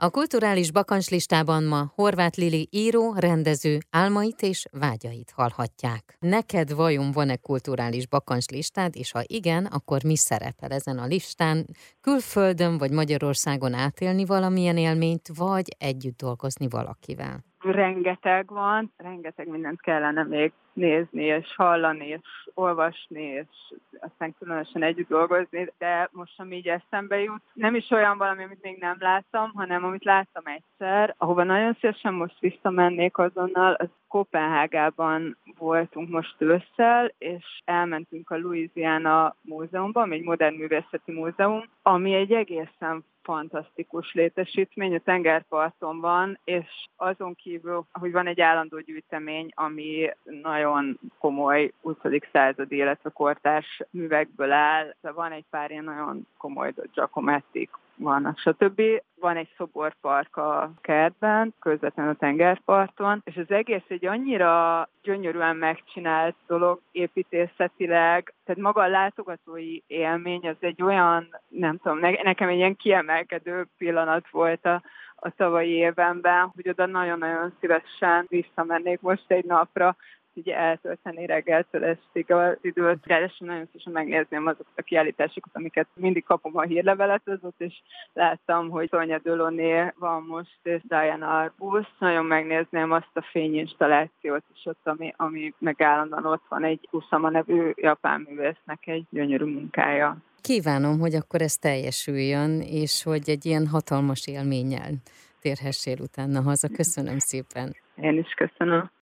A 0.00 0.10
kulturális 0.10 0.70
bakancslistában 0.70 1.64
ma 1.64 1.92
Horváth 1.94 2.38
Lili 2.38 2.68
író, 2.70 3.14
rendező 3.16 3.78
álmait 3.90 4.42
és 4.42 4.66
vágyait 4.70 5.30
hallhatják. 5.30 6.16
Neked 6.18 6.72
vajon 6.72 7.12
van-e 7.12 7.36
kulturális 7.36 8.06
bakancslistád, 8.06 8.96
és 8.96 9.10
ha 9.10 9.22
igen, 9.26 9.64
akkor 9.64 10.02
mi 10.04 10.16
szerepel 10.16 10.70
ezen 10.70 10.98
a 10.98 11.06
listán? 11.06 11.66
Külföldön 12.00 12.78
vagy 12.78 12.90
Magyarországon 12.90 13.74
átélni 13.74 14.24
valamilyen 14.24 14.76
élményt, 14.76 15.28
vagy 15.34 15.68
együtt 15.78 16.16
dolgozni 16.16 16.68
valakivel? 16.68 17.47
Rengeteg 17.70 18.50
van, 18.50 18.92
rengeteg 18.96 19.48
mindent 19.48 19.80
kellene 19.80 20.22
még 20.22 20.52
nézni, 20.72 21.24
és 21.24 21.54
hallani, 21.56 22.06
és 22.06 22.48
olvasni, 22.54 23.22
és 23.22 23.78
aztán 24.00 24.34
különösen 24.38 24.82
együtt 24.82 25.08
dolgozni, 25.08 25.72
de 25.78 26.08
most 26.12 26.40
ami 26.40 26.56
így 26.56 26.68
eszembe 26.68 27.20
jut, 27.20 27.42
nem 27.52 27.74
is 27.74 27.90
olyan 27.90 28.18
valami, 28.18 28.42
amit 28.42 28.62
még 28.62 28.78
nem 28.80 28.96
láttam, 28.98 29.52
hanem 29.54 29.84
amit 29.84 30.04
láttam 30.04 30.42
egyszer, 30.44 31.14
ahova 31.18 31.42
nagyon 31.42 31.76
szívesen 31.80 32.14
most 32.14 32.40
visszamennék 32.40 33.18
azonnal, 33.18 33.72
az 33.72 33.88
Kopenhágában 34.08 35.36
voltunk 35.58 36.08
most 36.08 36.34
ősszel, 36.38 37.12
és 37.18 37.44
elmentünk 37.64 38.30
a 38.30 38.38
Louisiana 38.38 39.34
Múzeumban, 39.40 40.12
egy 40.12 40.22
modern 40.22 40.54
művészeti 40.54 41.12
múzeum, 41.12 41.64
ami 41.82 42.14
egy 42.14 42.32
egészen 42.32 43.04
fantasztikus 43.28 44.12
létesítmény, 44.12 44.94
a 44.94 44.98
tengerparton 44.98 46.00
van, 46.00 46.38
és 46.44 46.66
azon 46.96 47.34
kívül, 47.34 47.84
hogy 47.92 48.12
van 48.12 48.26
egy 48.26 48.40
állandó 48.40 48.80
gyűjtemény, 48.80 49.48
ami 49.54 50.10
nagyon 50.42 50.98
komoly 51.18 51.72
20. 51.82 51.96
századi, 52.32 52.76
illetve 52.76 53.10
kortárs 53.10 53.80
művekből 53.90 54.52
áll. 54.52 54.94
Van 55.00 55.32
egy 55.32 55.44
pár 55.50 55.70
ilyen 55.70 55.84
nagyon 55.84 56.26
komoly 56.36 56.72
Giacometti 56.92 57.68
vannak, 57.98 58.38
stb. 58.38 58.82
Van 59.20 59.36
egy 59.36 59.48
szoborpark 59.56 60.36
a 60.36 60.72
kertben, 60.80 61.54
közvetlenül 61.60 62.12
a 62.12 62.16
tengerparton, 62.16 63.22
és 63.24 63.36
az 63.36 63.50
egész 63.50 63.84
egy 63.88 64.06
annyira 64.06 64.88
gyönyörűen 65.02 65.56
megcsinált 65.56 66.34
dolog 66.46 66.80
építészetileg, 66.90 68.34
tehát 68.44 68.60
maga 68.60 68.82
a 68.82 68.88
látogatói 68.88 69.78
élmény 69.86 70.48
az 70.48 70.56
egy 70.60 70.82
olyan, 70.82 71.28
nem 71.48 71.78
tudom, 71.78 71.98
nekem 71.98 72.48
egy 72.48 72.56
ilyen 72.56 72.76
kiemelkedő 72.76 73.66
pillanat 73.78 74.28
volt 74.30 74.66
a, 74.66 74.82
a 75.16 75.30
tavalyi 75.30 75.70
évenben, 75.70 76.52
hogy 76.54 76.68
oda 76.68 76.86
nagyon-nagyon 76.86 77.52
szívesen 77.60 78.26
visszamennék 78.28 79.00
most 79.00 79.24
egy 79.30 79.44
napra, 79.44 79.96
így 80.38 80.48
eltölteni 80.48 81.26
reggeltől 81.26 81.84
estig 81.84 82.32
az 82.32 82.56
időt. 82.60 83.06
Ráadásul 83.06 83.46
nagyon 83.46 83.66
szívesen 83.66 83.92
megnézném 83.92 84.46
azokat 84.46 84.72
a 84.76 84.82
kiállításokat, 84.82 85.56
amiket 85.56 85.86
mindig 85.94 86.24
kapom 86.24 86.56
a 86.56 86.62
hírleveletözött, 86.62 87.60
és 87.60 87.74
láttam, 88.12 88.70
hogy 88.70 88.88
Szonya 88.90 89.18
Dölóné 89.18 89.92
van 89.98 90.22
most, 90.22 90.58
és 90.62 90.80
Diana 90.82 91.38
Arbus. 91.38 91.86
Nagyon 91.98 92.24
megnézném 92.24 92.92
azt 92.92 93.10
a 93.14 93.26
fényinstallációt 93.30 94.44
is 94.54 94.64
ott, 94.64 94.86
ami, 94.86 95.14
ami 95.16 95.54
meg 95.58 95.82
állandóan 95.82 96.26
ott 96.26 96.44
van 96.48 96.64
egy 96.64 96.88
Usama 96.90 97.30
nevű 97.30 97.72
japán 97.74 98.26
művésznek 98.28 98.86
egy 98.86 99.04
gyönyörű 99.10 99.44
munkája. 99.44 100.16
Kívánom, 100.40 100.98
hogy 100.98 101.14
akkor 101.14 101.40
ez 101.40 101.56
teljesüljön, 101.56 102.60
és 102.60 103.02
hogy 103.02 103.28
egy 103.28 103.46
ilyen 103.46 103.66
hatalmas 103.66 104.26
élménnyel 104.26 104.90
térhessél 105.40 105.96
utána 106.00 106.42
haza. 106.42 106.68
Köszönöm 106.68 107.18
szépen. 107.18 107.76
Én 108.00 108.18
is 108.18 108.32
köszönöm. 108.34 108.90